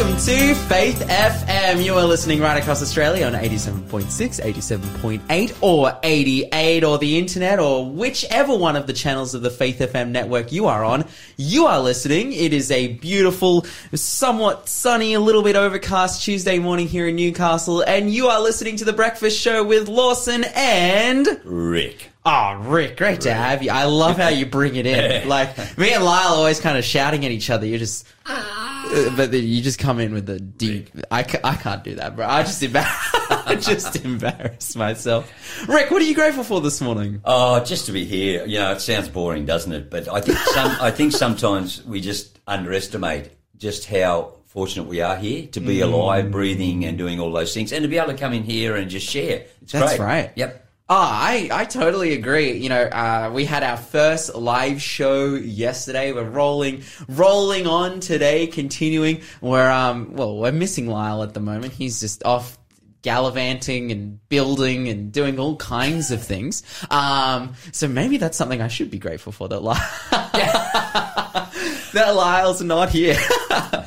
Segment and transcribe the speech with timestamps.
[0.00, 1.84] welcome to Faith FM.
[1.84, 7.84] You are listening right across Australia on 87.6, 87.8, or 88, or the internet, or
[7.90, 11.04] whichever one of the channels of the Faith FM network you are on.
[11.36, 12.32] You are listening.
[12.32, 17.82] It is a beautiful, somewhat sunny, a little bit overcast Tuesday morning here in Newcastle,
[17.82, 21.28] and you are listening to The Breakfast Show with Lawson and.
[21.44, 22.09] Rick.
[22.24, 23.70] Oh, Rick, great to have you.
[23.70, 25.10] I love how you bring it in.
[25.30, 27.66] Like, me and Lyle always kind of shouting at each other.
[27.66, 30.90] You're just, uh, but then you just come in with the deep.
[31.10, 32.26] I, I can't do that, bro.
[32.26, 32.90] I just embarrass,
[33.30, 35.32] I just embarrass myself.
[35.68, 37.20] Rick, what are you grateful for this morning?
[37.24, 38.44] Oh, just to be here.
[38.44, 39.88] You know, it sounds boring, doesn't it?
[39.90, 45.16] But I think some, I think sometimes we just underestimate just how fortunate we are
[45.16, 48.18] here to be alive, breathing, and doing all those things, and to be able to
[48.18, 49.44] come in here and just share.
[49.62, 50.00] It's That's great.
[50.04, 50.32] right.
[50.34, 50.59] Yep.
[50.92, 52.54] Oh, I, I totally agree.
[52.54, 56.10] You know, uh, we had our first live show yesterday.
[56.10, 59.22] We're rolling, rolling on today, continuing.
[59.40, 61.74] We're, um, well, we're missing Lyle at the moment.
[61.74, 62.58] He's just off
[63.02, 66.64] gallivanting and building and doing all kinds of things.
[66.90, 69.76] Um, so maybe that's something I should be grateful for that Lyle,
[70.10, 73.16] that Lyle's not here.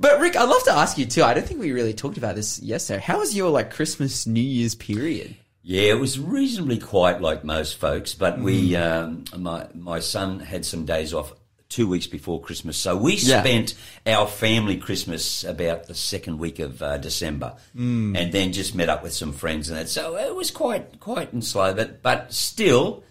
[0.00, 1.22] But Rick, I'd love to ask you too.
[1.22, 3.00] I don't think we really talked about this yesterday.
[3.00, 5.36] How was your like Christmas, New Year's period?
[5.62, 8.14] Yeah, it was reasonably quiet, like most folks.
[8.14, 11.32] But we, um, my my son had some days off
[11.68, 13.40] two weeks before Christmas, so we Yeah.
[13.40, 13.74] spent
[14.06, 18.14] our family Christmas about the second week of uh, December, mm.
[18.16, 19.88] and then just met up with some friends and that.
[19.88, 23.04] So it was quite quiet and slow, but but still,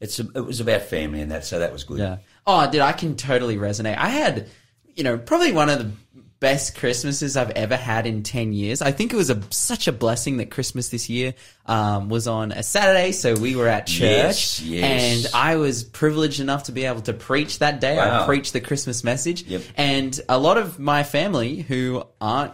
[0.00, 1.44] it's a, it was about family and that.
[1.44, 1.98] So that was good.
[1.98, 2.18] Yeah.
[2.46, 3.98] Oh, dude, I can totally resonate.
[3.98, 4.48] I had,
[4.94, 5.90] you know, probably one of the
[6.38, 8.82] best Christmases I've ever had in 10 years.
[8.82, 11.34] I think it was a, such a blessing that Christmas this year,
[11.66, 13.12] um, was on a Saturday.
[13.12, 15.24] So we were at church Yes, yes.
[15.24, 17.98] and I was privileged enough to be able to preach that day.
[17.98, 19.62] I preached the Christmas message Yep.
[19.76, 22.52] and a lot of my family who aren't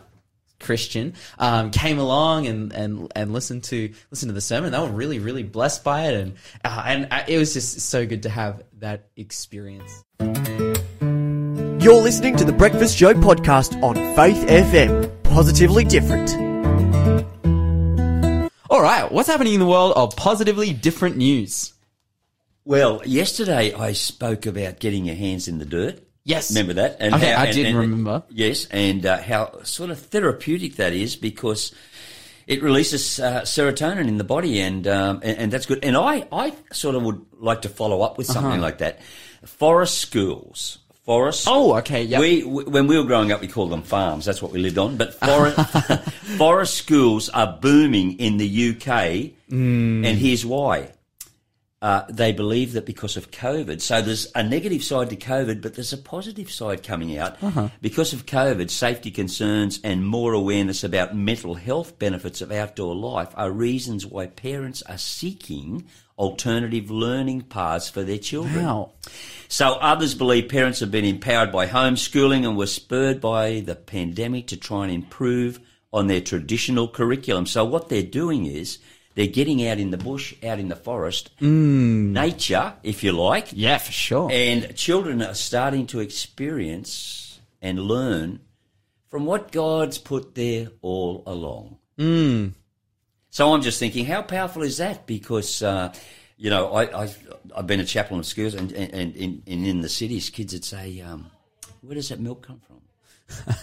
[0.61, 4.71] Christian um, came along and, and and listened to listen to the sermon.
[4.71, 8.07] They were really really blessed by it, and uh, and uh, it was just so
[8.07, 10.05] good to have that experience.
[11.83, 15.11] You're listening to the Breakfast Show podcast on Faith FM.
[15.25, 16.31] Positively different.
[18.71, 21.73] All right, what's happening in the world of positively different news?
[22.65, 26.01] Well, yesterday I spoke about getting your hands in the dirt.
[26.25, 26.51] Yes.
[26.53, 26.99] Remember that?
[27.01, 28.23] And Okay, I and- did and- remember.
[28.31, 31.75] Yes, and uh, how sort of therapeutic that is because
[32.47, 35.85] it releases uh, serotonin in the body, and, um, and and that's good.
[35.85, 38.61] And I I sort of would like to follow up with something Uh-huh.
[38.63, 39.01] like that.
[39.45, 40.79] Forest schools.
[41.05, 41.47] Forest.
[41.51, 42.21] Oh, okay, Yeah.
[42.21, 44.25] We, we when we were growing up, we called them farms.
[44.25, 44.97] That's what we lived on.
[44.97, 45.59] But forest,
[46.39, 50.05] forest schools are booming in the UK, Hmm.
[50.05, 50.93] and here's why
[51.83, 53.81] uh, they believe that because of COVID.
[53.81, 57.37] So there's a negative side to COVID, but there's a positive side coming out.
[57.83, 63.31] Because of COVID, safety concerns and more awareness about mental health benefits of outdoor life
[63.35, 65.85] are reasons why parents are seeking
[66.17, 68.65] alternative learning paths for their children.
[68.65, 68.93] Wow.
[69.53, 74.47] So others believe parents have been empowered by homeschooling and were spurred by the pandemic
[74.47, 75.61] to try and improve
[75.93, 77.45] on their traditional curriculum.
[77.45, 78.79] So what they're doing is
[79.15, 83.77] they're getting out in the bush, out in the forest, nature, if you like, Yeah,
[83.77, 84.31] for sure.
[84.33, 88.41] and children are starting to experience and learn
[89.11, 91.77] from what God's put there all along.
[91.99, 92.55] Mm.
[93.29, 95.07] So I'm just thinking, how powerful is that?
[95.07, 95.93] Because uh,
[96.43, 99.65] you know, I, I've I've been a chaplain of schools, and and, and, in, and
[99.65, 101.31] in the cities, kids would say, um,
[101.83, 103.55] "Where does that milk come from?"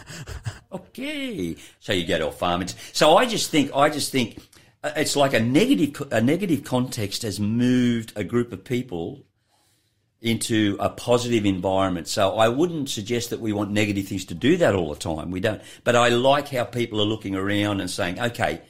[0.71, 2.61] okay, so you go to a farm.
[2.61, 4.39] It's, so I just think, I just think,
[4.81, 9.25] uh, it's like a negative a negative context has moved a group of people
[10.21, 12.07] into a positive environment.
[12.07, 15.31] So I wouldn't suggest that we want negative things to do that all the time.
[15.31, 15.61] We don't.
[15.83, 18.61] But I like how people are looking around and saying, okay,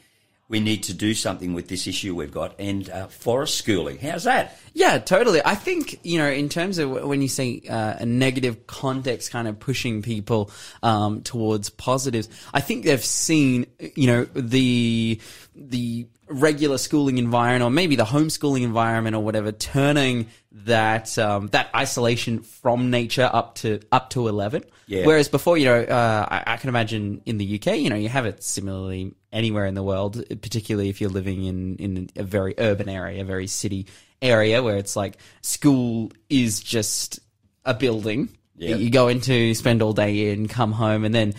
[0.50, 2.60] we need to do something with this issue we've got.
[2.60, 4.58] And uh, forest schooling, how's that?
[4.74, 5.42] Yeah, totally.
[5.46, 9.48] I think, you know, in terms of when you see uh, a negative context kind
[9.48, 10.52] of pushing people
[10.82, 15.22] um, towards positives, I think they've seen, you know, the
[15.56, 21.70] the regular schooling environment or maybe the homeschooling environment or whatever turning that um, that
[21.76, 25.06] isolation from nature up to up to 11 Yeah.
[25.06, 28.10] whereas before you know uh, I, I can imagine in the UK you know you
[28.10, 32.54] have it similarly anywhere in the world particularly if you're living in in a very
[32.58, 33.88] urban area a very city
[34.22, 37.20] area where it's like school is just
[37.66, 38.30] a building
[38.60, 38.72] Yeah.
[38.72, 41.34] that you go into, spend all day in, come home, and then,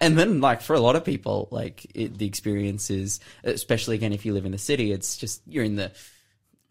[0.00, 4.12] and then like for a lot of people, like it, the experience is, especially again
[4.12, 5.92] if you live in the city, it's just you're in the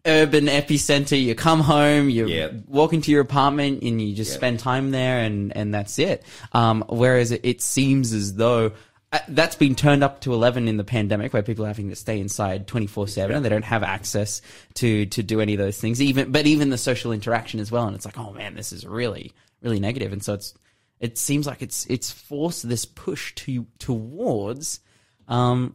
[0.06, 1.20] urban epicenter.
[1.20, 2.48] You come home, you Yeah.
[2.66, 4.36] walk into your apartment, and you just Yeah.
[4.36, 6.22] spend time there, and and that's it.
[6.52, 8.72] Um, whereas it, it seems as though.
[9.12, 11.94] uh, That's been turned up to 11 in the pandemic where people are having to
[11.94, 14.42] stay inside 24 7 and they don't have access
[14.74, 16.02] to, to do any of those things.
[16.02, 17.86] Even, but even the social interaction as well.
[17.86, 19.30] And it's like, oh man, this is really,
[19.64, 20.12] really negative.
[20.12, 20.54] And so it's,
[21.00, 24.80] it seems like it's, it's forced this push to, towards,
[25.28, 25.74] um,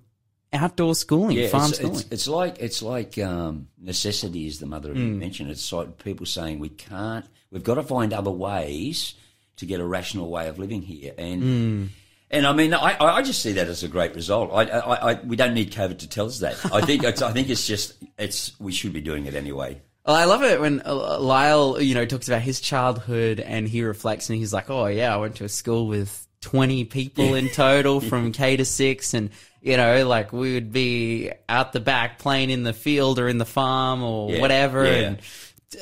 [0.53, 1.95] outdoor schooling, Yeah, farm it's, schooling.
[1.99, 5.03] it's, it's like it's like um, necessity is the mother of Hmm.
[5.03, 5.49] invention.
[5.49, 7.25] It's like people saying we can't.
[7.51, 9.13] We've got to find other ways
[9.57, 11.85] to get a rational way of living here, and Hmm.
[12.31, 14.49] and I mean, I, I just see that as a great result.
[14.51, 16.57] I, I, I we don't need COVID to tell us that.
[16.73, 19.81] I think it's, I think it's just it's we should be doing it anyway.
[20.09, 23.83] Well, I love it when uh, Lyle, you know, talks about his childhood and he
[23.83, 27.47] reflects and he's like, "Oh yeah, I went to a school with twenty people in
[27.49, 29.29] total from K to six, and
[29.61, 33.37] you know, like we would be out the back playing in the field or in
[33.37, 34.91] the farm or Yeah, whatever." yeah.
[34.91, 35.21] And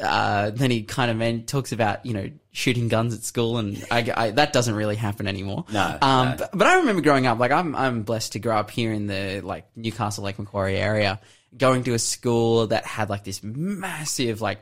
[0.04, 4.12] uh, then he kind of talks about you know shooting guns at school, and I,
[4.14, 5.64] I, that doesn't really happen anymore.
[5.72, 6.36] No, um, no.
[6.38, 9.08] But, but I remember growing up, like I'm I'm blessed to grow up here in
[9.08, 11.22] the like Newcastle Lake Macquarie area,
[11.56, 14.60] going to a school that had like this massive like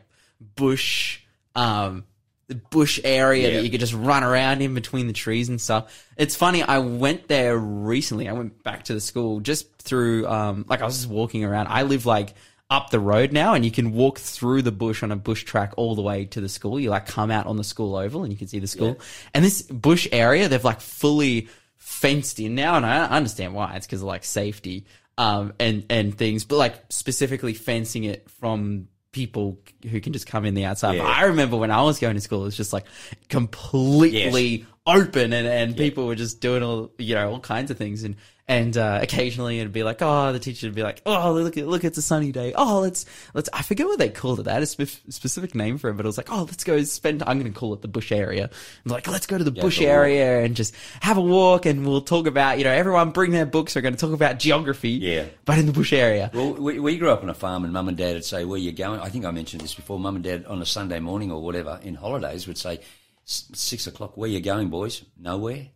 [0.56, 1.20] bush
[1.56, 2.04] um
[2.48, 3.56] the bush area Yeah.
[3.58, 6.06] that you could just run around in between the trees and stuff.
[6.16, 8.30] It's funny, I went there recently.
[8.30, 11.68] I went back to the school just through um like I was just walking around.
[11.70, 12.34] I live like
[12.70, 15.74] up the road now and you can walk through the bush on a bush track
[15.78, 16.80] all the way to the school.
[16.80, 19.00] You like come out on the school oval and you can see the school.
[19.34, 21.48] And this bush area, they've like fully
[21.78, 23.76] fenced in now, and I understand why.
[23.76, 24.86] It's because of like safety,
[25.18, 29.58] um, and and things, but like specifically fencing it from people
[29.90, 30.98] who can just come in the outside.
[30.98, 31.10] But Yeah.
[31.10, 32.86] I remember when I was going to school, it was just like
[33.30, 38.04] completely open, and and people were just doing all you know all kinds of things,
[38.04, 38.16] and
[38.48, 41.84] and uh, occasionally it'd be like, oh, the teacher would be like, oh, look look,
[41.84, 42.54] it's a sunny day.
[42.56, 43.50] Oh, let's let's.
[43.52, 44.44] I forget what they called it.
[44.44, 47.24] That a spe- specific name for it, but it was like, oh, let's go spend.
[47.26, 48.50] I'm going to call it the bush area.
[48.86, 49.94] I'm like, let's go to the bush the walk.
[49.94, 53.48] area and just have a walk, and we'll talk about you know everyone bring their
[53.48, 53.76] books.
[53.76, 54.92] We're going to talk about geography.
[54.92, 55.26] Yeah.
[55.46, 56.30] but in the bush area.
[56.32, 58.60] Well, we, we grew up on a farm, and mum and dad would say, "Where
[58.60, 60.00] you going?" I think I mentioned this before.
[60.00, 62.84] Mum and dad on a Sunday morning or whatever in holidays would say, "S-
[63.26, 64.16] six o'clock.
[64.18, 65.04] Where you going, boys?
[65.20, 65.68] Nowhere."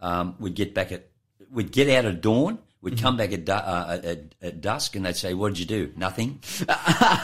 [0.00, 1.08] Um, we'd get back at,
[1.50, 2.58] we'd get out at dawn.
[2.80, 5.66] We'd come back at, du- uh, at, at dusk, and they'd say, "What did you
[5.66, 5.92] do?
[5.96, 6.40] Nothing."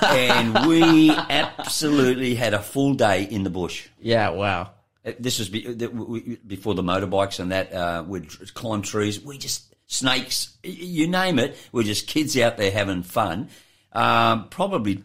[0.04, 3.88] and we absolutely had a full day in the bush.
[4.00, 4.70] Yeah, wow.
[5.04, 7.72] Uh, This was be, that we- we- before the motorbikes and that.
[7.72, 9.20] Uh, we'd climb trees.
[9.20, 11.56] We just snakes, you name it.
[11.72, 13.48] We're just kids out there having fun.
[13.98, 15.02] Um, probably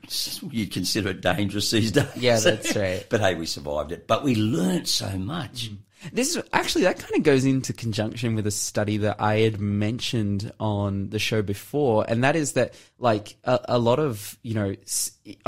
[0.51, 2.05] you'd consider it dangerous these days.
[2.15, 3.03] Yeah, that's right.
[3.09, 4.05] but hey, we survived it.
[4.05, 5.71] But we learnt so much.
[6.11, 9.59] This is actually that kind of goes into conjunction with a study that I had
[9.59, 14.53] mentioned on the show before, and that is that like a, a lot of you
[14.53, 14.75] know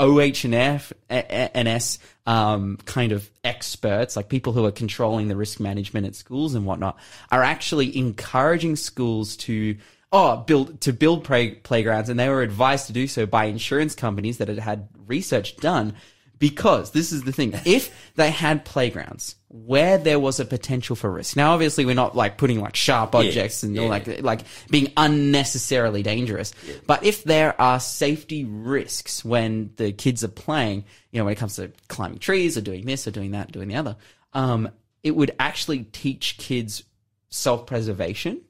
[0.00, 5.36] OH and F and S um, kind of experts, like people who are controlling the
[5.36, 6.98] risk management at schools and whatnot,
[7.30, 9.76] are actually encouraging schools to
[10.12, 13.94] oh build to build play, playgrounds, and they were advised to do so by insurance
[13.94, 15.94] companies that had had research done
[16.38, 21.10] because this is the thing if they had playgrounds where there was a potential for
[21.10, 23.82] risk now obviously we're not like putting like sharp objects and yeah.
[23.82, 26.52] like like being unnecessarily dangerous
[26.86, 31.38] but if there are safety risks when the kids are playing you know when it
[31.38, 33.96] comes to climbing trees or doing this or doing that doing the other
[34.34, 34.68] um
[35.02, 36.82] it would actually teach kids
[37.30, 38.40] self-preservation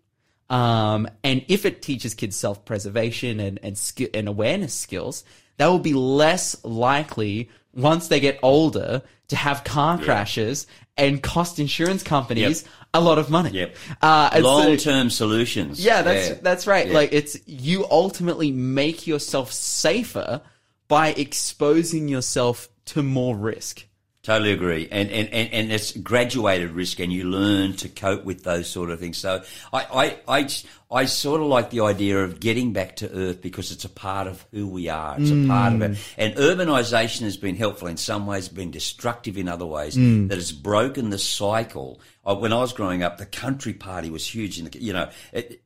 [0.48, 5.24] um, and if it teaches kids self-preservation and and, skill, and awareness skills,
[5.56, 11.58] they will be less likely once they get older to have car crashes and cost
[11.58, 12.72] insurance companies Yep.
[12.94, 13.50] a lot of money.
[13.50, 13.76] Yep.
[14.00, 15.84] Uh, Long term solutions.
[15.84, 16.86] yeah, that's that's right.
[16.88, 16.94] Yeah.
[16.94, 20.40] Like it's you ultimately make yourself safer
[20.88, 23.84] by exposing yourself to more risk.
[24.26, 24.88] Totally agree.
[24.90, 28.90] And, and, and, and it's graduated risk and you learn to cope with those sort
[28.90, 29.18] of things.
[29.18, 30.49] So I, I, I,
[30.90, 34.26] I sort of like the idea of getting back to earth because it's a part
[34.26, 35.14] of who we are.
[35.16, 35.47] It's a mm.
[35.47, 35.99] part of it.
[36.18, 40.28] And urbanisation has been helpful in some ways, been destructive in other ways, mm.
[40.28, 42.00] that has broken the cycle.
[42.25, 45.62] When I was growing up, the country party was huge in the, you know, it,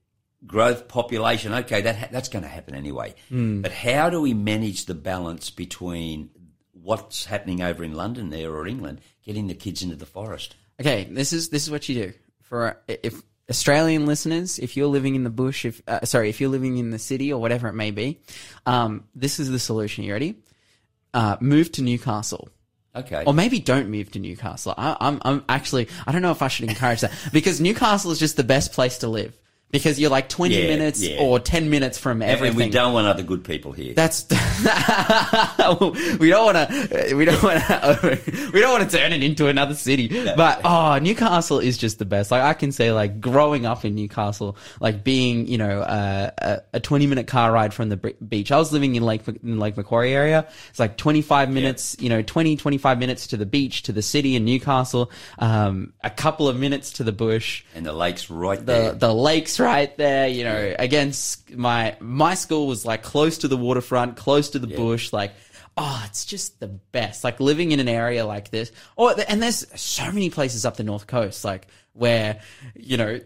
[0.47, 3.15] growth, population, okay, that that's going to happen anyway.
[3.31, 3.63] Mm.
[3.63, 6.29] But how do we manage the balance between
[6.83, 10.57] what's happening over in London there or England, getting the kids into the forest?
[10.81, 14.59] Okay, this is this is what you do for if Australian listeners.
[14.59, 17.33] If you're living in the bush, if uh, sorry, if you're living in the city
[17.33, 18.21] or whatever it may be,
[18.67, 20.05] um, this is the solution.
[20.05, 20.37] You ready?
[21.13, 22.49] Uh, move to Newcastle.
[22.95, 23.23] Okay.
[23.25, 24.75] Or maybe don't move to Newcastle.
[24.77, 28.19] I, I'm, I'm actually, I don't know if I should encourage that because Newcastle is
[28.19, 29.39] just the best place to live
[29.71, 31.19] because you're like 20 Yeah, minutes yeah.
[31.21, 32.49] or 10 minutes from everything.
[32.49, 33.95] And we don't want other good people here.
[33.95, 34.27] That's
[36.19, 39.47] we don't want to we don't want to we don't want to turn it into
[39.49, 40.09] another city.
[40.37, 42.31] But oh, Newcastle is just the best.
[42.31, 46.61] Like I can say, like growing up in Newcastle, like being you know uh, a
[46.75, 48.51] a twenty minute car ride from the beach.
[48.53, 50.47] I was living in Lake in Lake Macquarie area.
[50.71, 54.03] It's like twenty five minutes, you know, 20, 25 minutes to the beach to the
[54.03, 55.11] city in Newcastle.
[55.39, 58.93] Um, a couple of minutes to the bush and the lake's right the there.
[58.93, 60.27] the lakes right there.
[60.29, 64.59] You know, again, s- my my school was like close to the waterfront, close to
[64.59, 65.13] the bush.
[65.13, 65.33] Like,
[65.77, 67.23] oh, it's just the best.
[67.25, 68.73] Like living in an area like this.
[68.99, 72.41] Oh, and there's so many places up the north coast, like where
[72.75, 73.21] you know.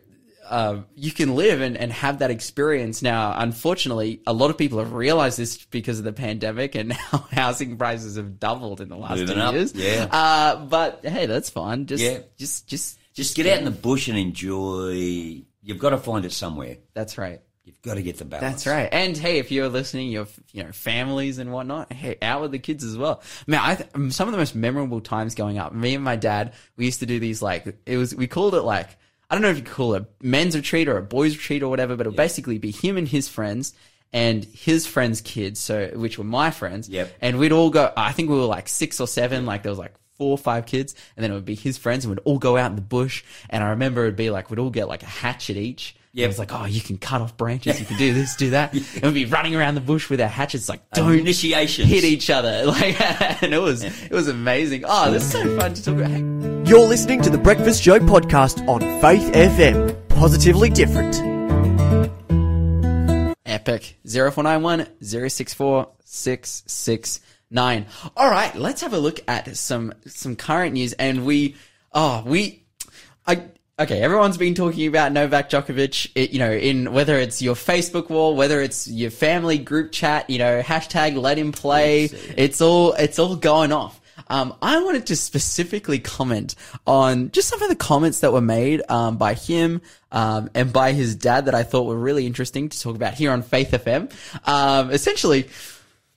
[0.47, 3.35] Uh, you can live and, and have that experience now.
[3.38, 7.79] Unfortunately, a lot of people have realized this because of the pandemic, and now housing
[7.79, 9.73] prices have doubled in the last Moving two up, years.
[9.75, 10.07] yeah.
[10.11, 11.87] Uh, but hey, that's fine.
[11.87, 12.19] Just, Yeah.
[12.37, 15.41] just, just, Just get out in the bush and enjoy.
[15.64, 16.76] You've got to find it somewhere.
[16.92, 17.40] That's right.
[17.64, 18.64] You've got to get the balance.
[18.64, 18.90] That's right.
[18.92, 22.59] And hey, if you're listening, your you know families and whatnot, hey, out with the
[22.59, 23.23] kids as well.
[23.47, 25.73] Man, I th- um, some of the most memorable times going up.
[25.73, 28.62] Me and my dad, we used to do these like it was we called it
[28.62, 28.90] like
[29.30, 31.68] I don't know if you call it a men's retreat or a boys retreat or
[31.71, 33.73] whatever, but it would basically be him and his friends
[34.12, 36.90] and his friends' kids, so which were my friends.
[36.90, 37.12] Yep.
[37.23, 37.90] And we'd all go.
[37.97, 39.47] I think we were like six or seven.
[39.47, 42.04] Like there was like four or five kids, and then it would be his friends,
[42.04, 43.25] and we'd all go out in the bush.
[43.50, 45.97] And I remember it'd be like we'd all get like a hatchet each.
[46.16, 48.50] Yeah, it was like, oh, you can cut off branches, you can do this, do
[48.50, 48.73] that.
[48.94, 51.88] And we'd be running around the bush with our hatchets, like, don't Initiations.
[51.88, 52.64] hit each other.
[52.66, 53.00] Like,
[53.42, 54.85] and it was, it was amazing.
[54.87, 56.68] Oh, this is so fun to talk about.
[56.68, 60.09] You're listening to the Breakfast Show podcast on Faith FM.
[60.09, 61.16] Positively different.
[63.44, 63.97] Epic.
[64.06, 65.88] 0491 064
[67.54, 68.12] 669.
[68.16, 70.92] All right, let's have a look at some some current news.
[70.94, 71.56] And we,
[71.92, 72.64] oh, we,
[73.26, 73.44] I,
[73.78, 78.11] okay, everyone's been talking about Novak Djokovic, it, you know, in whether it's your Facebook
[78.11, 82.04] wall, whether it's your family group chat, you know, hashtag let him play.
[82.37, 84.00] It's all, it's all going off.
[84.28, 86.54] Um, I wanted to specifically comment
[86.87, 89.82] on just some of the comments that were made um, by him
[90.12, 93.32] um, and by his dad that I thought were really interesting to talk about here
[93.32, 94.12] on Faith FM.
[94.49, 95.49] Um, essentially,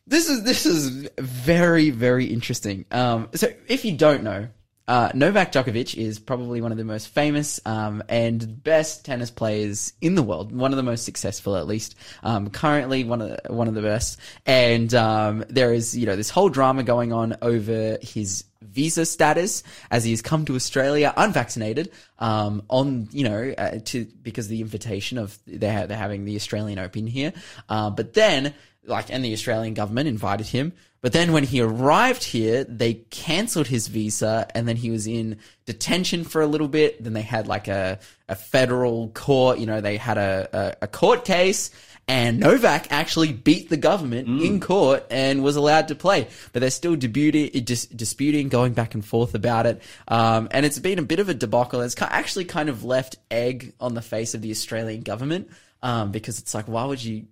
[0.08, 2.86] this is this is very very interesting.
[2.92, 4.48] Um, so if you don't know,
[4.88, 9.92] uh, Novak Djokovic is probably one of the most famous um, and best tennis players
[10.00, 10.54] in the world.
[10.54, 11.96] One of the most successful, at least.
[12.24, 14.18] Um, currently, one of the, one of the best.
[14.46, 19.64] And um, there is you know this whole drama going on over his visa status
[19.92, 24.52] as he has come to Australia unvaccinated um, on you know uh, to because of
[24.52, 27.34] the invitation of they're they're having the Australian Open here,
[27.68, 28.54] uh, but then
[28.88, 30.74] like and the Australian government invited him.
[31.02, 35.38] But then when he arrived here, they cancelled his visa and then he was in
[35.66, 37.04] detention for a little bit.
[37.04, 40.50] Then they had like a, a federal court, you know, they had a,
[40.82, 41.70] a, a court case
[42.10, 46.30] and Novak actually beat the government in court and was allowed to play.
[46.54, 49.82] But they're still disputing, dis- disputing, going back and forth about it.
[50.08, 51.82] Um, and it's been a bit of a debacle.
[51.82, 55.50] It's actually kind of left egg on the face of the Australian government
[55.84, 57.26] um, because it's like, why would you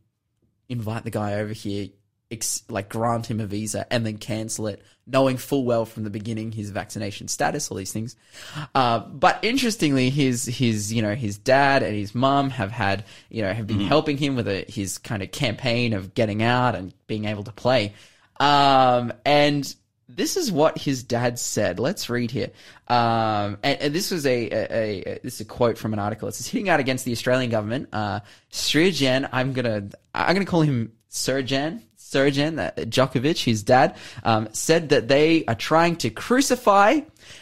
[0.70, 1.90] invite the guy over here,
[2.32, 6.10] ex- like grant him a visa, and then cancel it, knowing full well from the
[6.10, 8.16] beginning his vaccination status, all these things.
[8.74, 13.42] Uh, but interestingly, his his you know his dad and his mum have had you
[13.42, 16.94] know have been helping him with a, his kind of campaign of getting out and
[17.08, 17.94] being able to play.
[18.40, 19.76] Um, and
[20.08, 21.80] this is what his dad said.
[21.80, 22.52] Let's read here.
[22.88, 26.28] Um, and, and this was a, a, a this is a quote from an article.
[26.28, 27.90] It says hitting out against the Australian government.
[27.92, 28.20] Uh,
[28.52, 31.82] Srijan, I'm gonna I'm gonna call him Serjan.
[32.06, 37.02] Serjan uh, Djokovic, his dad, um, said that they are trying to crucify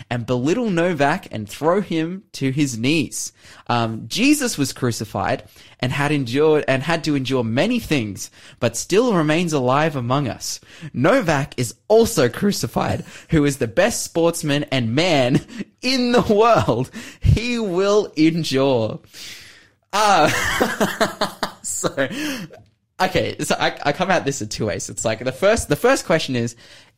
[0.10, 3.34] and belittle Novak and throw him to his knees.
[3.68, 5.44] Um, Jesus was crucified
[5.82, 10.62] and had endured and had to endure many things, but still remains alive among us.
[10.94, 15.42] Novak is also crucified, who is the best sportsman and man
[15.82, 16.90] in the world.
[17.20, 19.02] He will endure.
[19.92, 22.08] Ah, so
[23.06, 24.90] okay, so I, I come at this in two ways.
[24.90, 26.56] It's like the first the first question is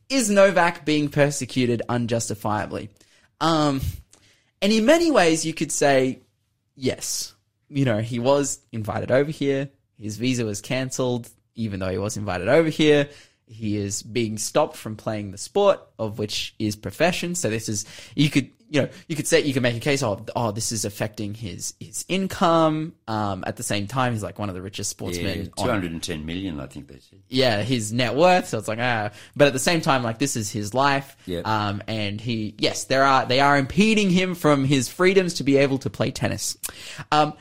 [0.09, 2.89] is Novak being persecuted unjustifiably?
[3.41, 3.81] Um
[4.61, 6.21] and in many ways you could say
[6.75, 7.33] yes.
[7.69, 9.69] You know, he was invited over here,
[9.99, 13.09] his visa was cancelled, even though he was invited over here.
[13.47, 17.35] He is being stopped from playing the sport of which is profession.
[17.35, 17.85] So this is
[18.15, 20.71] you could you know you could say you could make a case of oh this
[20.71, 22.93] is affecting his his income.
[23.07, 25.51] Um, at the same time, he's like one of the richest sportsmen.
[25.57, 27.19] on- 210 million, I think they said.
[27.29, 28.49] yeah, his net worth.
[28.49, 31.15] So it's like, ah, but at the same time, like this is his life.
[31.25, 31.41] Yeah.
[31.45, 35.57] Um, and he, yes, there are, they are impeding him from his freedoms to be
[35.57, 36.57] able to play tennis.
[37.11, 37.33] Um,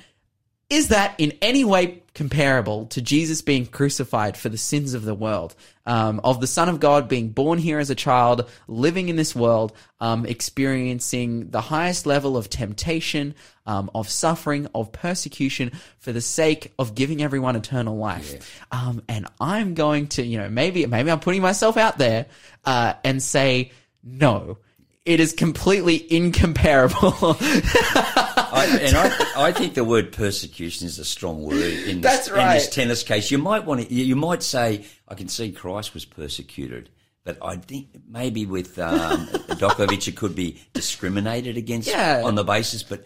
[0.70, 5.14] is that in any way comparable to Jesus being crucified for the sins of the
[5.14, 5.54] world?
[5.87, 9.37] Um, of the Son of God being born here as a child, living in this
[9.37, 13.35] world, um, experiencing the highest level of temptation,
[13.66, 18.62] um, of suffering, of persecution for the sake of giving everyone eternal life.
[18.73, 22.26] Um, and I'm going to, you know, maybe maybe I'm putting myself out there
[22.64, 24.59] uh, and say no.
[25.04, 27.37] It is completely incomparable.
[28.52, 32.28] I, and I, I think the word persecution is a strong word in this, That's
[32.28, 33.30] in this tennis case.
[33.30, 36.90] You might want to, you might say, I can see Christ was persecuted,
[37.24, 42.22] but I think maybe with um, Djokovic it could be discriminated against Yeah.
[42.24, 43.04] on the basis, but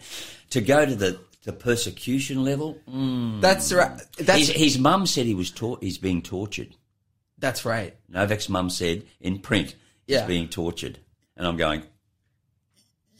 [0.51, 3.97] to go to the the persecution level, mm, That's right.
[4.17, 6.75] That's his, his mum said he was taught he's being tortured.
[7.37, 7.95] that's right.
[8.09, 9.69] Novak's mum said in print
[10.05, 10.25] he's Yeah.
[10.27, 10.99] being tortured,
[11.37, 11.83] and I'm going,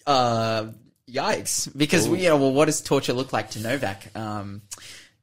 [0.06, 0.68] Uh,
[1.12, 1.76] yikes!
[1.76, 2.16] Because Ooh.
[2.16, 4.16] you know, well, what does torture look like to Novak?
[4.16, 4.62] Um,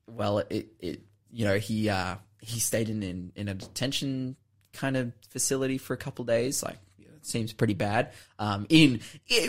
[0.06, 1.00] well, it, it,
[1.30, 4.36] you know, he uh, he stayed in, in in a detention
[4.72, 6.62] kind of facility for a couple days.
[6.62, 8.12] Like, it seems pretty bad.
[8.38, 9.00] Um, in,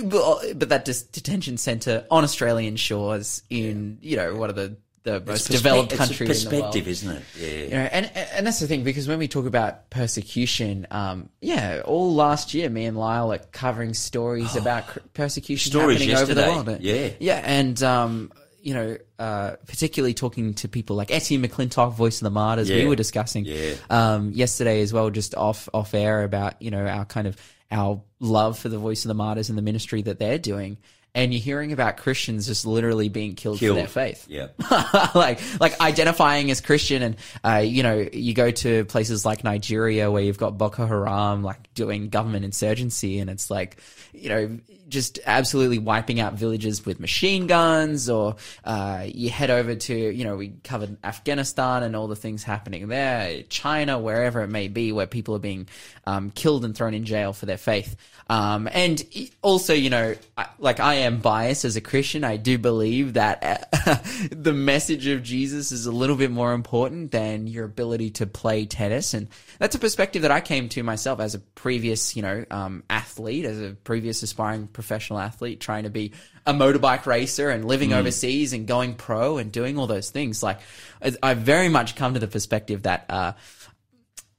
[0.03, 4.77] well, but that detention center on Australian shores in you know one of the
[5.08, 6.36] the most It's developed it's country world.
[6.36, 7.24] perspective, isn't it?
[7.40, 7.48] Yeah.
[7.64, 11.82] You know, and and that's the thing because when we talk about persecution, um, yeah,
[11.86, 16.42] all last year, me and Lyle are covering stories about cr- persecution happening over the
[16.42, 16.82] yesterday, world.
[16.82, 17.10] yeah.
[17.20, 22.26] yeah, and um, you know, uh, particularly talking to people like Etienne McClintock, Voice of
[22.26, 23.76] the Martyrs, we were discussing Yeah.
[23.90, 27.38] um, yesterday as well, just off off air about you know our kind of
[27.72, 30.78] our love for the Voice of the Martyrs and the ministry that they're doing.
[31.16, 33.76] And you're hearing about Christians just literally being killed, Killed.
[33.76, 34.50] for their faith Yeah.
[35.16, 40.12] like like identifying as Christian, and uh, you know you go to places like Nigeria
[40.12, 43.78] where you've got Boko Haram like doing government insurgency, and it's like
[44.14, 44.60] you know
[44.90, 50.24] just absolutely wiping out villages with machine guns, or uh, you head over to you
[50.24, 54.92] know we covered Afghanistan and all the things happening there, China, wherever it may be,
[54.92, 55.68] where people are being
[56.06, 57.96] um, killed and thrown in jail for their faith.
[58.30, 59.04] Um, and
[59.42, 62.24] also, you know, I, like I am biased as a Christian.
[62.24, 63.98] I do believe that uh,
[64.31, 68.66] the message of Jesus is a little bit more important than your ability to play
[68.66, 69.14] tennis.
[69.14, 69.27] And
[69.60, 73.46] that's a perspective that I came to myself as a previous, you know, um, athlete,
[73.46, 76.14] as a previous aspiring professional athlete, trying to be
[76.46, 80.44] a motorbike racer and living overseas and going pro and doing all those things.
[80.44, 80.60] Like,
[81.01, 83.34] I- very much come to the perspective that, uh,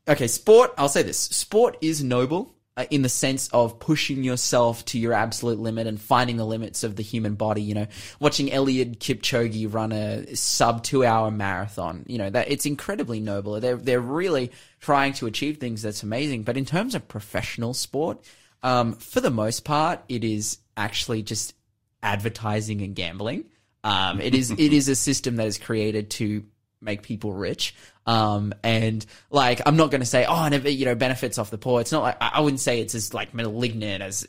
[0.08, 4.84] okay, sport, I'll say this sport is noble uh, in the sense of pushing yourself
[4.84, 7.60] to your absolute limit and finding the limits of the human body.
[7.60, 7.86] You know,
[8.20, 13.58] watching Eliud Kipchoge run a sub two hour marathon, you know, that it's incredibly noble.
[13.58, 16.44] They're, they're really trying to achieve things that's amazing.
[16.44, 18.24] But in terms of professional sport,
[18.62, 21.54] um, for the most part, it is actually just
[22.00, 23.46] advertising and gambling.
[23.82, 26.44] Um, it is it is a system that is created to
[26.80, 27.74] make people rich.
[28.06, 31.50] Um, and like I'm not going to say oh, and it you know benefits off
[31.50, 31.80] the poor.
[31.80, 34.26] It's not like I wouldn't say it's as like malignant as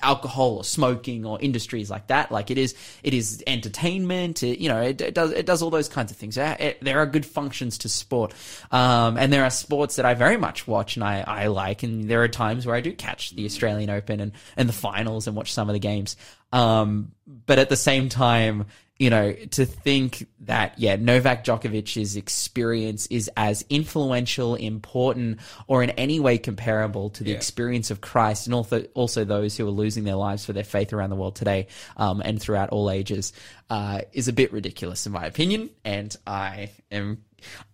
[0.00, 2.30] alcohol or smoking or industries like that.
[2.30, 4.42] Like it is, it is entertainment.
[4.42, 6.34] It, you know, it, it does it does all those kinds of things.
[6.36, 8.34] There are good functions to sport,
[8.70, 11.82] um, and there are sports that I very much watch and I, I like.
[11.82, 15.26] And there are times where I do catch the Australian Open and and the finals
[15.26, 16.16] and watch some of the games.
[16.52, 18.66] Um, but at the same time.
[18.98, 25.90] You know, to think that, yeah, Novak Djokovic's experience is as influential, important, or in
[25.90, 27.36] any way comparable to the Yeah.
[27.36, 30.92] experience of Christ and also, also those who are losing their lives for their faith
[30.92, 33.32] around the world today um, and throughout all ages
[33.70, 35.70] uh, is a bit ridiculous in my opinion.
[35.84, 37.18] And I am.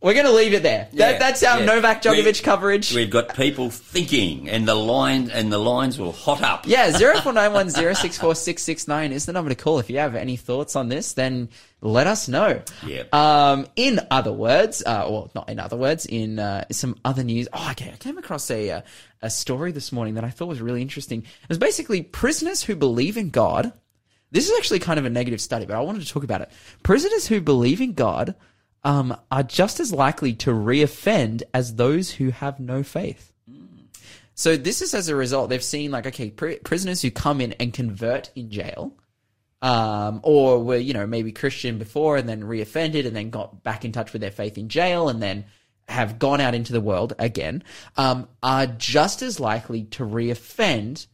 [0.01, 0.89] We're going to leave it there.
[0.93, 1.65] Yeah, that, that's our yeah.
[1.65, 2.95] Novak Djokovic We- coverage.
[2.95, 6.67] We've got people thinking, and the line and the lines will hot up.
[6.67, 9.55] Yeah, zero four nine one zero six four six six nine is the number to
[9.55, 9.79] call.
[9.79, 11.49] If you have any thoughts on this, then
[11.81, 12.63] let us know.
[12.87, 13.15] Yep.
[13.15, 17.49] Um, in other words, uh, well, not in other words, in uh, some other news.
[17.53, 18.81] Oh, okay, I came across a uh,
[19.23, 21.21] a story this morning that I thought was really interesting.
[21.21, 23.73] It was basically prisoners who believe in God.
[24.31, 26.51] This is actually kind of a negative study, but I wanted to talk about it.
[26.83, 28.35] Prisoners who believe in God
[28.85, 33.33] um, are just as likely to reoffend as those who have no faith.
[34.35, 35.49] So this is as a result.
[35.49, 38.93] They've seen like okay, pri- prisoners who come in and convert in jail,
[39.63, 43.85] um, or were you know maybe Christian before and then reoffended and then got back
[43.85, 45.45] in touch with their faith in jail and then
[45.87, 47.63] have gone out into the world again,
[47.97, 51.07] um, are just as likely to reoffend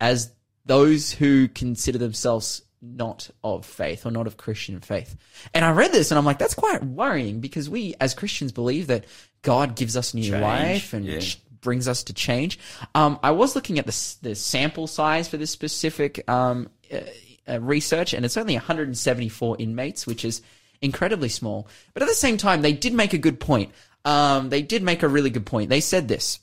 [0.00, 0.32] as
[0.66, 5.16] those who consider themselves not of faith or not of Christian faith.
[5.52, 8.86] And I read this and I'm like, that's quite worrying because we as Christians believe
[8.86, 9.04] that
[9.42, 11.20] God gives us new Change, life and yeah.
[11.60, 12.58] brings us to change.
[12.94, 17.00] Um, I was looking at the, the sample size for this specific um, uh,
[17.48, 20.42] uh, research and it's only 174 inmates, which is
[20.80, 21.68] incredibly small.
[21.92, 23.72] But at the same time, they did make a good point.
[24.04, 25.68] Um, they did make a really good point.
[25.68, 26.40] They said this.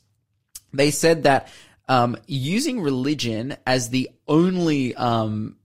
[0.74, 1.50] They said that
[1.88, 5.57] um, using religion as the only, um,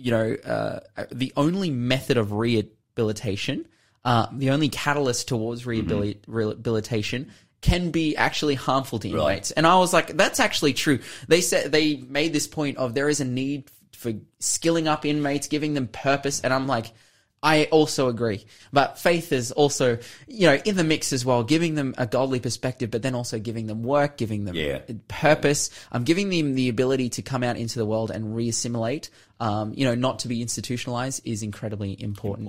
[0.00, 0.80] you know, uh,
[1.12, 3.66] the only method of rehabilitation,
[4.04, 9.32] uh, the only catalyst towards rehabil- rehabilitation can be actually harmful to Right.
[9.32, 9.50] inmates.
[9.50, 10.98] And I was like, that's actually true.
[11.28, 15.46] They said they made this point of there is a need for skilling up inmates,
[15.46, 16.92] giving them purpose, and I'm like.
[17.42, 18.44] I also agree.
[18.70, 19.96] But faith is also,
[20.28, 23.38] you know, in the mix as well, giving them a godly perspective, but then also
[23.38, 24.80] giving them work, giving them Yeah.
[25.08, 25.70] purpose.
[25.90, 29.08] I'm giving them the ability to come out into the world and reassimilate.
[29.40, 32.46] Um, you know, not to be institutionalized is incredibly important.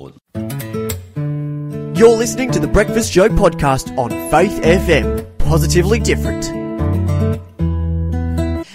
[1.97, 5.37] You're listening to the Breakfast Show podcast on Faith FM.
[5.37, 6.45] Positively different.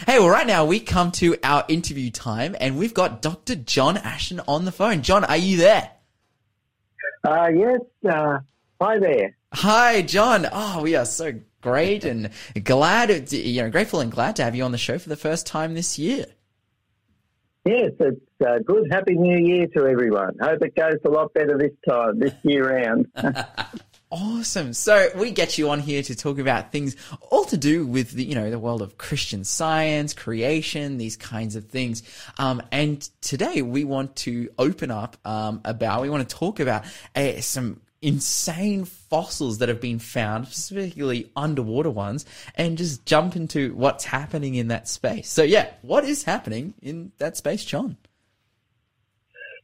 [0.07, 3.57] Hey, well, right now we come to our interview time, and we've got Dr.
[3.57, 5.03] John Ashton on the phone.
[5.03, 5.91] John, are you there?
[7.27, 7.81] Uh, yes.
[8.09, 8.39] Uh,
[8.81, 9.37] hi there.
[9.53, 10.47] Hi, John.
[10.53, 12.31] Oh, we are so great and
[12.63, 15.45] glad, you know, grateful and glad to have you on the show for the first
[15.45, 16.27] time this year.
[17.65, 18.87] Yes, it's uh, good.
[18.93, 20.37] Happy New Year to everyone.
[20.41, 23.09] Hope it goes a lot better this time, this year round.
[24.11, 24.73] Awesome.
[24.73, 26.95] So we get you on here to talk about things
[27.31, 31.57] all to do with the, you know, the world of Christian science, creation, these kinds
[31.57, 32.05] of things.
[32.39, 36.85] Um, and today we want to open up, um, about, we want to talk about
[37.17, 43.75] uh, some insane fossils that have been found, specifically underwater ones, and just jump into
[43.75, 45.29] what's happening in that space.
[45.29, 47.97] So yeah, what is happening in that space, John?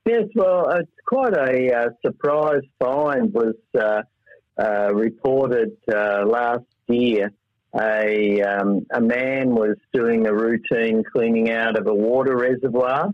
[0.06, 4.02] yes, well, it's quite a uh, surprise find was uh,
[4.58, 7.30] uh, reported uh, last year.
[7.74, 13.08] A, um, a man was doing a routine cleaning out of a water reservoir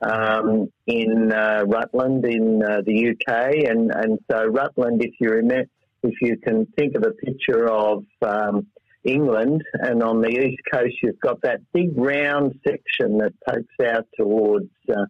[0.00, 5.68] um, in uh, Rutland in uh, the UK, and and so Rutland, if you remember,
[6.02, 8.66] if you can think of a picture of um,
[9.04, 14.06] England, and on the east coast you've got that big round section that pokes out
[14.16, 15.06] towards uh,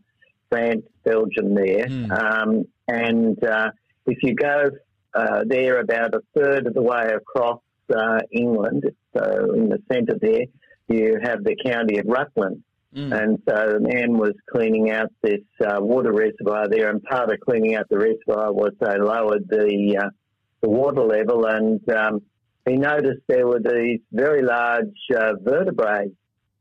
[0.50, 2.10] France, Belgium, there, Mm.
[2.10, 3.70] um, and uh,
[4.06, 4.70] if you go
[5.14, 7.60] uh, there about a third of the way across
[7.94, 8.84] uh, England,
[9.16, 10.46] so in the centre there,
[10.88, 12.62] you have the county of Rutland.
[12.94, 13.22] Mm.
[13.22, 17.40] And so the man was cleaning out this uh, water reservoir there, and part of
[17.40, 20.10] cleaning out the reservoir was they lowered the uh,
[20.60, 22.22] the water level, and um,
[22.66, 26.10] he noticed there were these very large uh, vertebrae,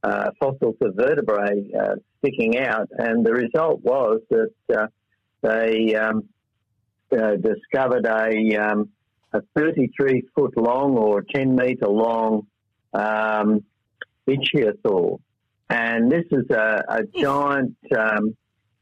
[0.03, 4.87] uh, fossils of vertebrae uh, sticking out, and the result was that uh,
[5.43, 6.27] they um,
[7.13, 8.89] uh, discovered a um,
[9.33, 12.45] a 33 foot long or 10 metre long
[12.93, 13.63] um,
[14.27, 15.19] ichthyosaur.
[15.69, 18.35] And this is a, a giant um,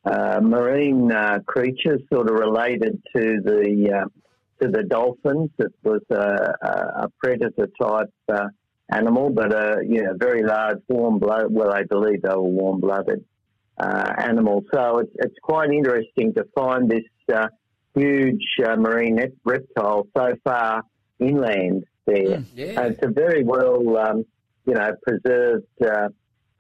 [0.04, 4.08] uh, marine uh, creature, sort of related to the uh,
[4.62, 5.52] to the dolphins.
[5.60, 8.48] It was a, a, predator type uh,
[8.92, 11.46] animal, but a you know very large, warm blood.
[11.50, 13.24] Well, I believe they were warm blooded
[13.78, 14.64] uh, animals.
[14.74, 17.48] So it's, it's quite interesting to find this uh,
[17.96, 20.84] huge uh, marine reptile so far
[21.20, 22.44] inland there.
[22.56, 22.82] Yeah.
[22.82, 24.26] Uh, it's a very well, um,
[24.66, 26.10] you know, preserved uh,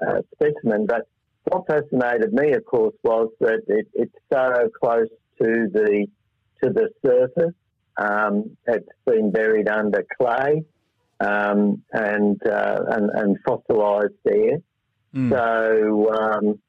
[0.06, 0.86] uh, specimen.
[0.86, 1.08] But
[1.46, 5.08] what fascinated me, of course, was that it, it's so close
[5.42, 6.08] to the
[6.64, 7.56] to the surface.
[7.98, 10.64] Um, it's been buried under clay
[11.20, 14.60] um, and, uh, and and fossilised there.
[15.14, 16.60] So, um,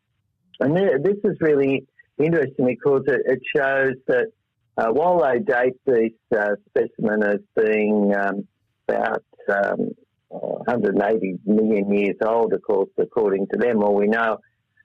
[0.59, 1.87] and th- this is really
[2.19, 4.33] interesting because it, it shows that
[4.77, 8.47] uh, while they date this uh, specimen as being um,
[8.89, 9.91] about um,
[10.29, 14.39] 180 million years old, of course, according to them, well, we know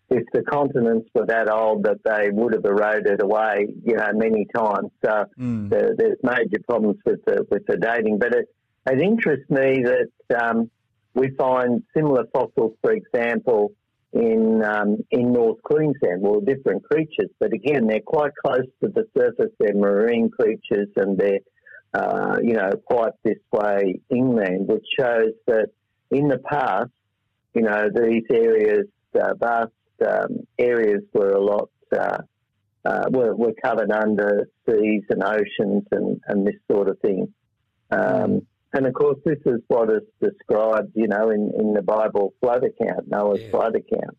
[0.10, 4.46] if the continents were that old that they would have eroded away, you know, many
[4.56, 4.90] times.
[5.04, 5.70] So Mm.
[5.70, 8.18] the, there's major problems with the with the dating.
[8.20, 8.46] But it,
[8.90, 10.70] it interests me that um,
[11.14, 13.72] we find similar fossils, for example,
[14.14, 16.22] in um, in North Queensland.
[16.22, 19.52] Well, different creatures, but again, they're quite close to the surface.
[19.60, 21.40] They're marine creatures, and they're
[21.94, 25.70] uh, you know quite this way inland, which shows that
[26.12, 26.90] in the past,
[27.54, 28.88] you know, these areas,
[29.20, 29.72] uh, vast
[30.08, 31.70] um, areas, were a lot.
[31.92, 32.18] Uh,
[32.86, 37.34] uh, were, were covered under seas and oceans and, and this sort of thing.
[37.92, 42.34] Um, and of course, this is what is described, you know, in, in the Bible
[42.42, 43.52] flood account, Noah's Yeah.
[43.52, 44.18] flood account.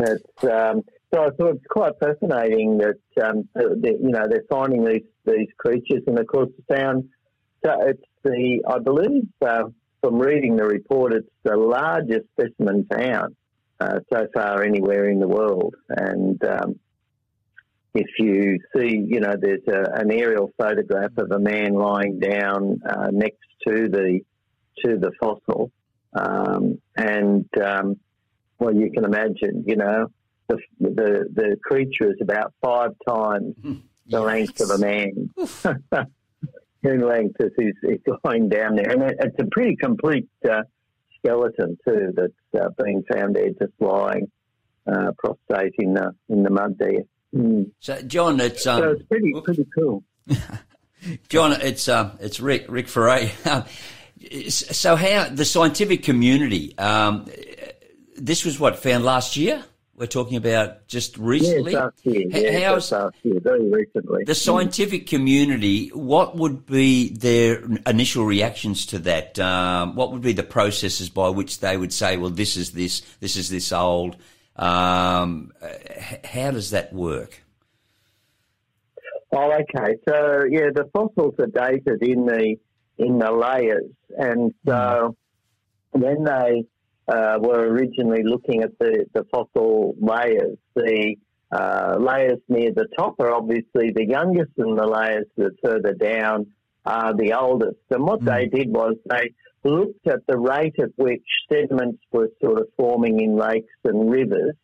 [0.00, 4.84] It's, um, so I thought it's quite fascinating that, um, that, you know, they're finding
[4.84, 7.08] these, these creatures and of course found,
[7.64, 9.64] so it's the, I believe, uh,
[10.00, 13.34] from reading the report, it's the largest specimen found
[13.80, 15.74] uh, so far anywhere in the world.
[15.88, 16.78] And, um,
[17.94, 22.80] if you see, you know, there's a, an aerial photograph of a man lying down
[22.88, 24.20] uh, next to the
[24.84, 25.72] to the fossil,
[26.12, 27.98] um, and um,
[28.58, 30.10] well, you can imagine, you know,
[30.48, 33.54] the the, the creature is about five times
[34.08, 35.30] the length of a man.
[36.82, 40.62] in length as he's, he's lying down there, and it, it's a pretty complete uh,
[41.18, 44.30] skeleton too that's uh, being found there, just lying
[44.86, 47.02] uh, prostrate in the in the mud there.
[47.34, 47.70] Mm.
[47.80, 50.04] So, John, it's um, So it's pretty pretty cool.
[51.28, 53.30] John, it's uh, it's Rick Rick Ferre.
[54.48, 56.76] so, how the scientific community?
[56.78, 57.26] Um,
[58.16, 59.62] this was what found last year.
[59.94, 61.72] We're talking about just recently.
[61.72, 62.60] Yes, last year.
[62.68, 64.22] How's last year, very recently.
[64.24, 65.88] the scientific community?
[65.88, 69.40] What would be their initial reactions to that?
[69.40, 73.00] Um, what would be the processes by which they would say, "Well, this is this,
[73.20, 74.16] this is this old."
[74.58, 75.52] Um,
[76.24, 77.42] how does that work?
[79.32, 79.96] Oh, okay.
[80.08, 82.56] So yeah, the fossils are dated in the
[82.98, 85.14] in the layers, and so
[85.92, 86.64] when they
[87.06, 91.14] uh, were originally looking at the, the fossil layers, the
[91.52, 95.92] uh, layers near the top are obviously the youngest, and the layers that are further
[95.94, 96.46] down
[96.84, 97.78] are the oldest.
[97.90, 99.30] And what they did was they
[99.64, 104.54] looked at the rate at which sediments were sort of forming in lakes and rivers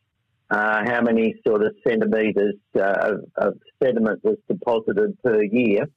[0.51, 5.89] uh, how many sort of centimetres uh, of, of sediment was deposited per year.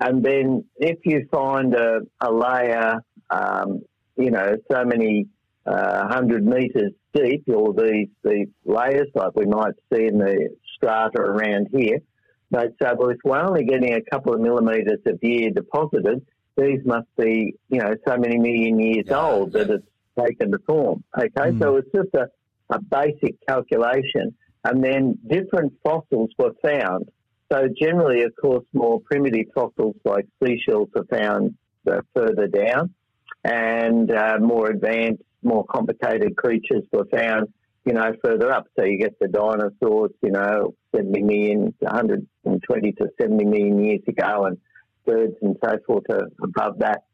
[0.00, 2.96] And then if you find a, a layer,
[3.30, 3.80] um,
[4.16, 5.26] you know, so many
[5.66, 11.20] uh, hundred metres deep, all these, these layers like we might see in the strata
[11.20, 11.98] around here,
[12.50, 16.24] they'd say, well, if we're only getting a couple of millimetres of year deposited,
[16.56, 19.86] these must be, you know, so many million years Yeah, old that it's
[20.18, 21.02] taken to form.
[21.16, 22.28] Okay, so it's just a,
[22.70, 24.34] a basic calculation.
[24.64, 27.10] And then different fossils were found.
[27.52, 31.54] So generally, of course, more primitive fossils like seashells are found
[31.90, 32.94] uh, further down,
[33.44, 37.52] and uh, more advanced, more complicated creatures were found,
[37.84, 38.66] you know, further up.
[38.78, 44.46] So you get the dinosaurs, you know, 70 million, 120 to 70 million years ago,
[44.46, 44.58] and
[45.06, 47.04] birds and so forth are above that.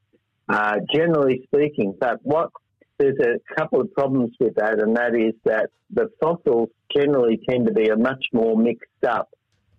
[0.48, 2.50] Uh, generally speaking, but what
[2.98, 7.66] there's a couple of problems with that, and that is that the fossils generally tend
[7.66, 9.30] to be a much more mixed up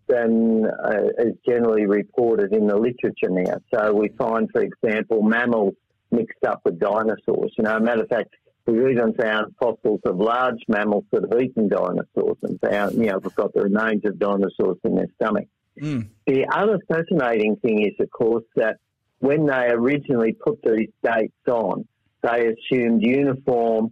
[0.07, 3.57] than uh, is generally reported in the literature now.
[3.73, 5.75] So we find, for example, mammals
[6.09, 7.53] mixed up with dinosaurs.
[7.57, 11.41] You know, a matter of fact, we've even found fossils of large mammals that have
[11.41, 15.47] eaten dinosaurs and found, you know, we've got the remains of dinosaurs in their stomach.
[15.75, 18.77] The other fascinating thing is, of course, that
[19.19, 21.87] when they originally put these dates on,
[22.21, 23.91] they assumed uniform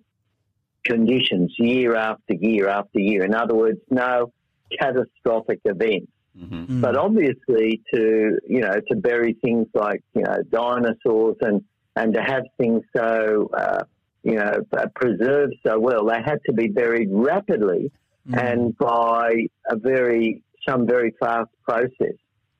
[0.83, 3.23] conditions year after year after year.
[3.23, 4.31] In other words, no
[4.79, 6.11] catastrophic events.
[6.81, 11.63] But obviously, to you know, to bury things like you know dinosaurs and
[11.95, 13.83] and to have things so uh,
[14.23, 17.91] you know uh, preserved so well, they had to be buried rapidly
[18.31, 22.15] and by a very some very fast process.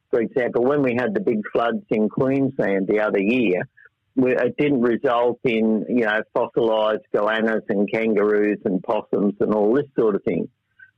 [0.10, 3.68] For example, when we had the big floods in Queensland the other year,
[4.16, 9.74] we, it didn't result in you know fossilised goannas and kangaroos and possums and all
[9.74, 10.50] this sort of thing.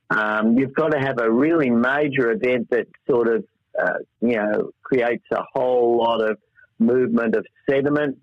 [0.09, 3.45] Um, you've got to have a really major event that sort of
[3.79, 6.37] uh, you know creates a whole lot of
[6.79, 8.17] movement of sediment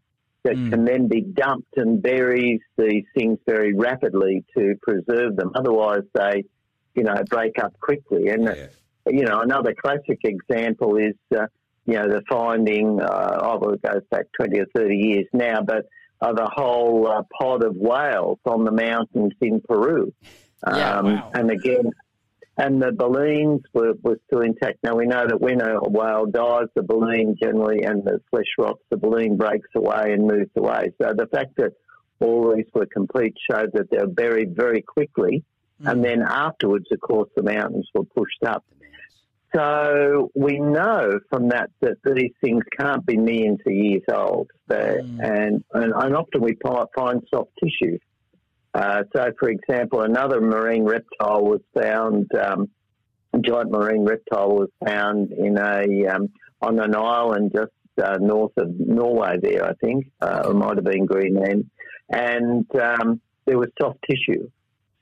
[0.45, 5.53] that can then be dumped and buries these things very rapidly to preserve them.
[5.55, 6.45] Otherwise, they
[6.99, 8.29] you know break up quickly.
[8.29, 8.69] And
[9.07, 11.15] you know another classic example is.
[11.35, 11.47] Uh,
[11.89, 15.63] you know, the finding, uh, oh, well, it goes back 20 or 30 years now,
[15.63, 15.87] but
[16.21, 20.13] of a whole uh, pod of whales on the mountains in Peru.
[20.67, 21.31] Yeah, wow.
[21.33, 21.93] And again,
[22.59, 24.79] and the baleens were, were still intact.
[24.83, 28.83] Now, we know that when a whale dies, the baleen generally, and the flesh rots,
[28.91, 30.93] the baleen breaks away and moves away.
[31.01, 31.73] So the fact that
[32.21, 35.45] all these were complete showed that they were buried very quickly.
[35.85, 38.65] And then afterwards, of course, the mountains were pushed up.
[39.55, 44.99] So we know from that that these things can't be millions of years old, They-
[44.99, 46.57] and, and and often we
[46.95, 47.99] find soft tissue.
[48.75, 52.31] Uh, so, for example, another marine reptile was found.
[52.35, 52.69] Um,
[53.33, 56.29] a giant marine reptile was found in a um,
[56.61, 59.39] on an island just uh, north of Norway.
[59.41, 61.71] There, I think, uh, it might have been Greenland,
[62.11, 64.51] and um, there was soft tissue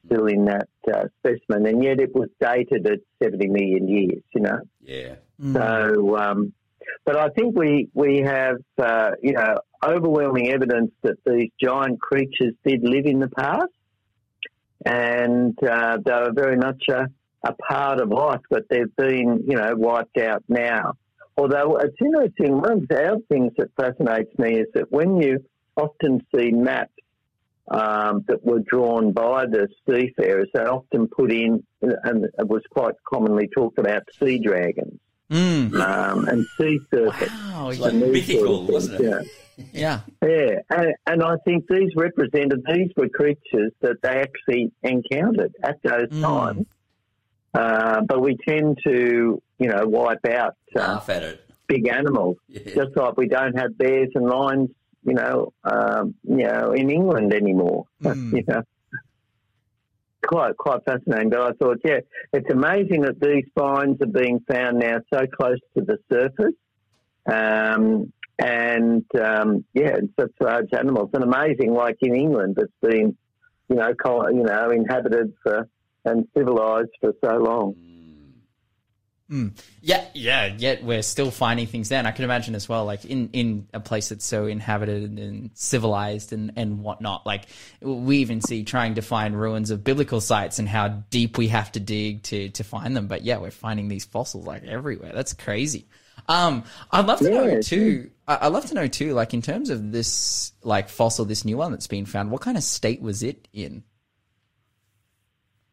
[0.07, 4.41] still in that uh, specimen, and yet it was dated at 70 million years, you
[4.41, 4.61] know.
[4.83, 5.17] Yeah.
[5.53, 6.53] So, um,
[7.05, 12.55] but I think we, we have, uh, you know, overwhelming evidence that these giant creatures
[12.65, 13.67] did live in the past,
[14.85, 17.07] and uh, they were very much a,
[17.45, 20.95] a part of life, but they've been, you know, wiped out now.
[21.37, 25.45] Although it's interesting, one of the other things that fascinates me is that when you
[25.77, 26.93] often see maps
[27.69, 32.95] um, that were drawn by the seafarers, they often put in, and it was quite
[33.09, 34.99] commonly talked about, sea dragons
[35.29, 35.75] Mm.
[35.81, 37.33] um, and sea serpents.
[37.51, 37.73] Wow.
[37.77, 39.05] Like mythical, wasn't it?
[39.05, 39.21] Yeah.
[39.73, 40.59] Yeah, yeah.
[40.71, 46.09] And, and I think these represented, these were creatures that they actually encountered at those
[46.11, 46.23] Mm.
[46.23, 46.67] times.
[47.55, 51.41] Uh, but we tend to, you know, wipe out uh, at it.
[51.67, 52.61] big animals, Yeah.
[52.75, 54.71] just like we don't have bears and lions,
[55.07, 57.87] you know, um, you know, in England anymore.
[58.03, 58.33] Mm.
[58.37, 58.63] you know,
[60.27, 61.31] quite quite fascinating.
[61.31, 62.01] But I thought, yeah,
[62.33, 66.55] it's amazing that these finds are being found now so close to the surface,
[67.31, 71.11] um, and um, yeah, it's such large animals.
[71.15, 73.17] And amazing, like in England, it's been,
[73.69, 75.69] you know, col- you know, inhabited for
[76.05, 77.75] and civilized for so long.
[79.83, 81.99] Yeah, yeah, yet we're still finding things there.
[81.99, 85.51] And I can imagine as well, like in, in a place that's so inhabited and
[85.55, 87.27] civilized and, and whatnot.
[87.27, 87.47] Like
[87.81, 91.73] we even see trying to find ruins of biblical sites and how deep we have
[91.73, 93.09] to dig to, to find them.
[93.09, 95.13] But yeah, we're finding these fossils like everywhere.
[95.13, 95.87] That's crazy.
[96.29, 98.11] Um, I'd love to know too.
[98.29, 101.71] I'd love to know too, like in terms of this like fossil, this new one
[101.71, 103.85] that's been found, what kind of state was it in?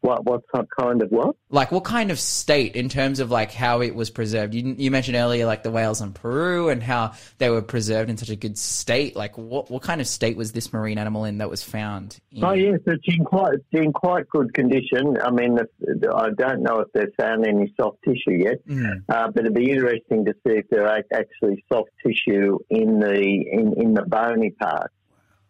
[0.04, 0.42] What what
[0.78, 1.34] kind of what?
[1.48, 4.90] like what kind of state in terms of like how it was preserved you, you
[4.90, 8.36] mentioned earlier like the whales in peru and how they were preserved in such a
[8.36, 11.62] good state like what what kind of state was this marine animal in that was
[11.62, 12.44] found in?
[12.44, 15.16] Oh yes, it's in quite it's in quite good condition.
[15.22, 19.04] I mean, the, I don't know if they've found any soft tissue yet, Mm.
[19.08, 23.20] uh, but it'd be interesting to see if there are actually soft tissue in the
[23.20, 24.90] in, in the bony part.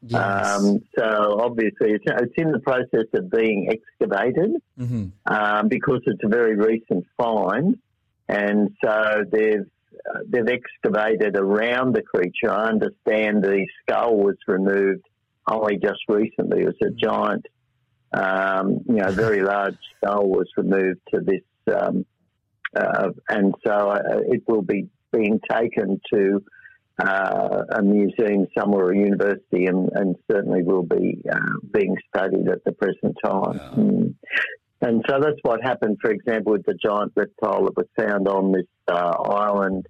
[0.07, 0.61] Yes.
[0.61, 5.13] Um, so obviously, it's, it's in the process of being excavated Mhm.
[5.27, 7.79] um, because it's a very recent find,
[8.29, 9.67] and so they've
[10.07, 12.51] uh, they've excavated around the creature.
[12.51, 15.07] I understand the skull was removed
[15.47, 16.63] only just recently.
[16.63, 17.47] It was a giant,
[18.13, 22.05] um, you know, very large skull was removed to this, um,
[22.77, 26.43] uh, and so uh, it will be being taken to
[27.03, 31.39] uh, a museum somewhere, a university, and, and certainly will be uh,
[31.73, 33.59] being studied at the present time.
[33.77, 34.15] Mm.
[34.81, 38.53] And so that's what happened, for example, with the giant reptile that was found on
[38.53, 39.87] this uh, island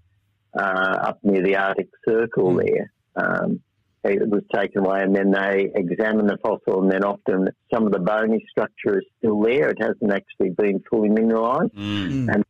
[0.58, 2.92] uh, up near the Arctic Circle there.
[3.16, 3.60] Um,
[4.04, 7.92] it was taken away, and then they examined the fossil, and then often some of
[7.92, 9.70] the bony structure is still there.
[9.70, 12.34] It hasn't actually been fully mineralised Mm.
[12.34, 12.44] and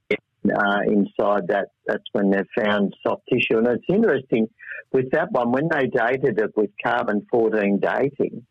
[0.50, 3.58] uh, inside that, that's when they found soft tissue.
[3.58, 4.48] And it's interesting
[4.92, 8.46] with that one, when they dated it with carbon 14 dating,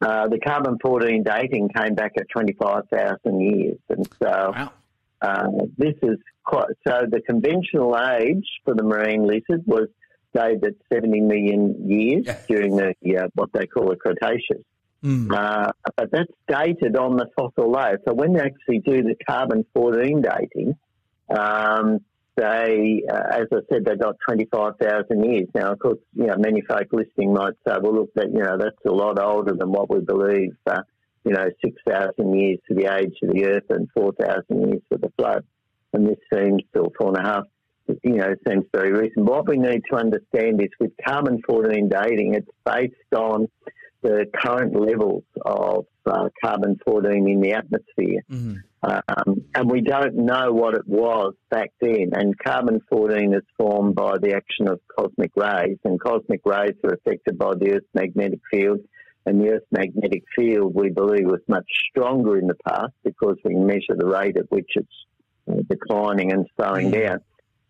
[0.00, 3.78] uh, the carbon 14 dating came back at 25,000 years.
[3.88, 4.72] And so wow
[5.22, 9.88] uh, this is quite, so the conventional age for the marine lizard was
[10.34, 12.38] dated at 70 million years Yeah.
[12.48, 14.64] during the, uh, what they call the Cretaceous.
[15.04, 15.32] Mm.
[15.32, 17.98] Uh, but that's dated on the fossil layer.
[18.06, 20.76] So when they actually do the carbon 14 dating,
[21.28, 22.00] um,
[22.36, 25.48] they, uh, as I said, they got 25,000 years.
[25.54, 28.56] Now, of course, you know, many folk listening might say, well, look, that, you know,
[28.56, 30.82] that's a lot older than what we believe, uh,
[31.24, 35.12] you know, 6,000 years for the age of the earth and 4,000 years for the
[35.18, 35.44] flood.
[35.92, 37.44] And this seems still four and a half,
[38.02, 39.26] you know, seems very recent.
[39.26, 43.48] What we need to understand is with carbon 14 dating, it's based on
[44.02, 48.22] the current levels of uh, carbon 14 in the atmosphere.
[48.30, 48.56] Mhm.
[48.82, 52.10] Um, and we don't know what it was back then.
[52.14, 56.94] And carbon 14 is formed by the action of cosmic rays, and cosmic rays are
[56.94, 58.80] affected by the Earth's magnetic field.
[59.24, 63.54] And the Earth's magnetic field, we believe, was much stronger in the past because we
[63.54, 65.06] measure the rate at which it's
[65.48, 67.20] uh, declining and slowing down.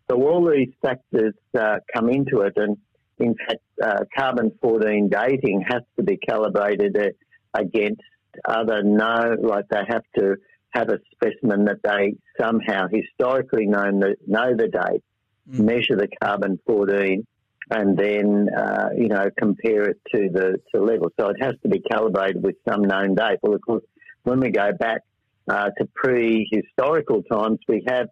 [0.09, 2.77] So all these factors uh, come into it, and
[3.19, 7.09] in fact, uh, carbon 14 dating has to be calibrated uh,
[7.53, 8.01] against
[8.45, 10.35] other no, like they have to
[10.71, 15.03] have a specimen that they somehow historically know the, know the date,
[15.45, 17.25] measure the carbon 14,
[17.69, 21.09] and then uh, you know compare it to the to level.
[21.19, 23.37] So it has to be calibrated with some known date.
[23.43, 23.83] Well, of course,
[24.23, 25.01] when we go back
[25.47, 28.07] uh, to prehistorical times, we have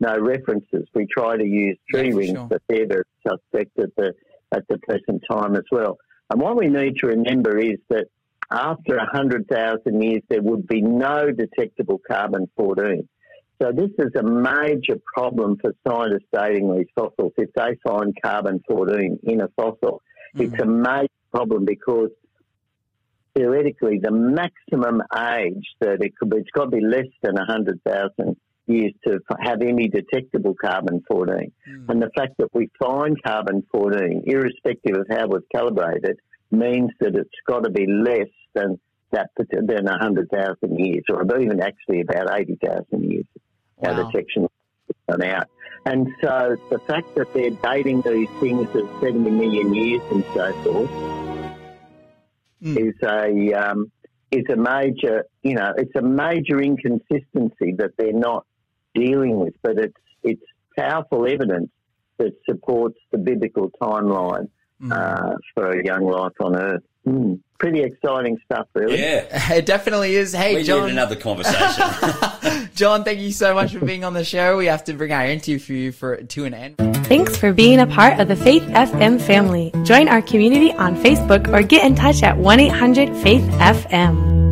[0.00, 0.86] no references.
[0.94, 2.46] We try to use tree Yeah, rings, sure.
[2.48, 4.14] but they're the suspect at the
[4.56, 5.98] at the present time as well.
[6.30, 8.06] And what we need to remember is that
[8.50, 13.08] after 100,000 years, there would be no detectable carbon 14.
[13.60, 17.32] So this is a major problem for scientists dating these fossils.
[17.36, 20.02] If they find carbon 14 in a fossil,
[20.34, 20.42] mm-hmm.
[20.42, 22.10] it's a major problem because
[23.34, 28.36] theoretically the maximum age that it could be, it's got to be less than 100,000
[28.66, 31.52] years to have any detectable carbon 14.
[31.68, 31.88] Mm.
[31.88, 36.18] And the fact that we find carbon 14, irrespective of how we've calibrated,
[36.50, 38.78] means that it's got to be less than
[39.12, 43.24] that than 100,000 years, or even actually about 80,000 years.
[43.78, 43.90] Wow.
[43.92, 44.48] Our detection
[45.08, 45.48] done out.
[45.84, 50.52] And so the fact that they're dating these things at 70 million years and so
[50.62, 50.90] forth
[52.62, 52.76] mm.
[52.76, 53.92] is a um,
[54.32, 58.44] is a major, you know, it's a major inconsistency that they're not
[58.96, 60.42] dealing with, but it's it's
[60.76, 61.70] powerful evidence
[62.18, 64.48] that supports the biblical timeline
[64.82, 64.92] mm.
[64.92, 66.82] uh, for a young life on Earth.
[67.06, 67.40] Mm.
[67.58, 69.00] Pretty exciting stuff, really.
[69.00, 70.32] Yeah, it definitely is.
[70.32, 72.68] Hey, we John, another conversation.
[72.74, 74.58] John, thank you so much for being on the show.
[74.58, 76.76] We have to bring our interview for to an end.
[77.06, 79.72] Thanks for being a part of the Faith FM family.
[79.84, 84.45] Join our community on Facebook or get in touch at one eight hundred Faith FM.